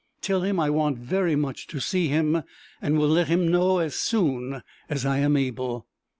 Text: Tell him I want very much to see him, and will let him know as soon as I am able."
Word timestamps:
Tell 0.19 0.41
him 0.41 0.59
I 0.59 0.71
want 0.71 0.97
very 0.97 1.35
much 1.35 1.67
to 1.67 1.79
see 1.79 2.07
him, 2.07 2.41
and 2.81 2.97
will 2.97 3.07
let 3.09 3.27
him 3.27 3.47
know 3.51 3.77
as 3.77 3.93
soon 3.93 4.63
as 4.89 5.05
I 5.05 5.19
am 5.19 5.37
able." 5.37 5.85